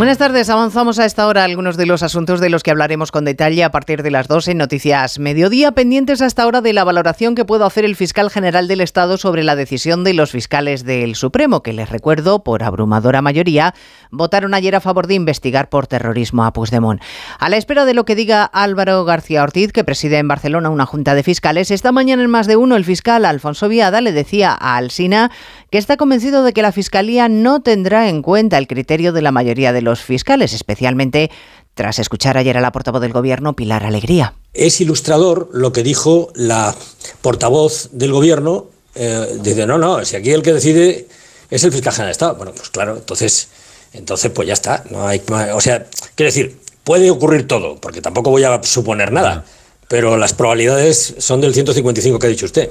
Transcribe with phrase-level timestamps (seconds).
[0.00, 3.26] Buenas tardes, avanzamos a esta hora algunos de los asuntos de los que hablaremos con
[3.26, 7.34] detalle a partir de las 2 en Noticias Mediodía, pendientes hasta ahora de la valoración
[7.34, 11.16] que pueda hacer el fiscal general del Estado sobre la decisión de los fiscales del
[11.16, 13.74] Supremo, que les recuerdo, por abrumadora mayoría,
[14.10, 17.02] votaron ayer a favor de investigar por terrorismo a Puigdemont.
[17.38, 20.86] A la espera de lo que diga Álvaro García Ortiz, que preside en Barcelona una
[20.86, 24.56] junta de fiscales, esta mañana en más de uno el fiscal Alfonso Viada le decía
[24.58, 25.30] a Alsina
[25.70, 29.30] que está convencido de que la Fiscalía no tendrá en cuenta el criterio de la
[29.30, 31.30] mayoría de los fiscales, especialmente
[31.74, 34.34] tras escuchar ayer a la portavoz del Gobierno, Pilar Alegría.
[34.52, 36.74] Es ilustrador lo que dijo la
[37.22, 38.66] portavoz del Gobierno.
[38.94, 41.08] Eh, dice, no, no, si aquí el que decide
[41.50, 42.34] es el fiscal general de Estado.
[42.36, 43.48] Bueno, pues claro, entonces,
[43.92, 44.84] entonces pues ya está.
[44.90, 45.22] No hay,
[45.52, 49.44] o sea, quiere decir, puede ocurrir todo, porque tampoco voy a suponer nada,
[49.88, 52.70] pero las probabilidades son del 155 que ha dicho usted.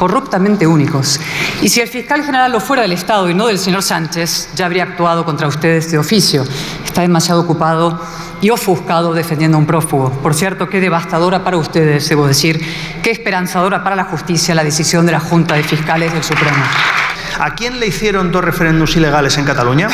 [0.00, 1.20] corruptamente únicos.
[1.60, 4.64] Y si el fiscal general lo fuera del Estado y no del señor Sánchez, ya
[4.64, 6.42] habría actuado contra ustedes de oficio.
[6.82, 8.00] Está demasiado ocupado
[8.40, 10.10] y ofuscado defendiendo a un prófugo.
[10.22, 12.64] Por cierto, qué devastadora para ustedes, debo decir,
[13.02, 16.64] qué esperanzadora para la justicia la decisión de la Junta de Fiscales del Supremo.
[17.38, 19.88] ¿A quién le hicieron dos referéndums ilegales en Cataluña?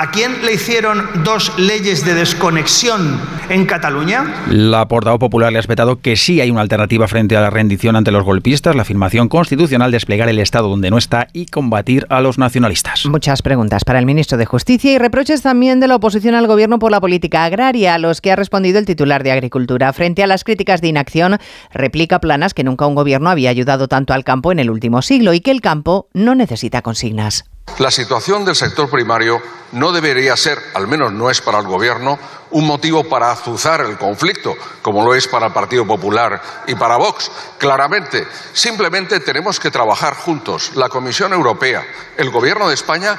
[0.00, 4.44] ¿A quién le hicieron dos leyes de desconexión en Cataluña?
[4.48, 7.96] La portavoz popular le ha respetado que sí hay una alternativa frente a la rendición
[7.96, 12.20] ante los golpistas, la afirmación constitucional, desplegar el Estado donde no está y combatir a
[12.20, 13.06] los nacionalistas.
[13.06, 16.78] Muchas preguntas para el ministro de Justicia y reproches también de la oposición al gobierno
[16.78, 19.92] por la política agraria, a los que ha respondido el titular de Agricultura.
[19.92, 21.38] Frente a las críticas de inacción,
[21.72, 25.34] replica Planas que nunca un gobierno había ayudado tanto al campo en el último siglo
[25.34, 27.46] y que el campo no necesita consignas.
[27.78, 29.40] La situación del sector primario
[29.72, 32.18] no debería ser, al menos no es para el Gobierno,
[32.50, 36.96] un motivo para azuzar el conflicto, como lo es para el Partido Popular y para
[36.96, 37.30] Vox.
[37.58, 41.86] Claramente, simplemente tenemos que trabajar juntos, la Comisión Europea,
[42.16, 43.18] el Gobierno de España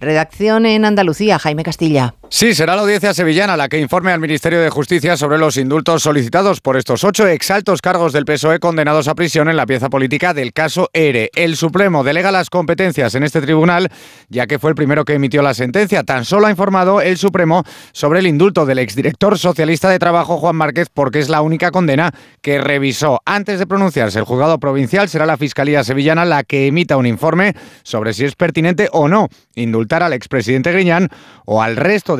[0.00, 2.14] Redacción en Andalucía, Jaime Castilla.
[2.32, 6.04] Sí, será la audiencia sevillana la que informe al Ministerio de Justicia sobre los indultos
[6.04, 10.32] solicitados por estos ocho exaltos cargos del PSOE condenados a prisión en la pieza política
[10.32, 11.30] del caso ERE.
[11.34, 13.88] El Supremo delega las competencias en este tribunal,
[14.28, 16.04] ya que fue el primero que emitió la sentencia.
[16.04, 20.54] Tan solo ha informado el Supremo sobre el indulto del exdirector socialista de Trabajo, Juan
[20.54, 22.12] Márquez, porque es la única condena
[22.42, 23.20] que revisó.
[23.24, 27.56] Antes de pronunciarse, el juzgado provincial será la Fiscalía Sevillana la que emita un informe
[27.82, 31.08] sobre si es pertinente o no indultar al expresidente Griñán
[31.44, 32.19] o al resto de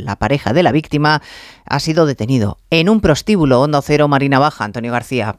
[0.00, 1.22] la pareja de la víctima,
[1.64, 4.64] ha sido detenido en un prostíbulo Hondo Cero Marina Baja.
[4.64, 5.38] Antonio García.